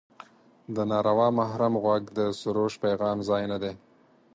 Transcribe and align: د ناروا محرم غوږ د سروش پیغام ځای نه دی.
د 0.75 0.77
ناروا 0.91 1.27
محرم 1.39 1.73
غوږ 1.83 2.03
د 2.17 2.19
سروش 2.41 2.73
پیغام 2.83 3.17
ځای 3.29 3.43
نه 3.51 3.57
دی. 3.63 3.73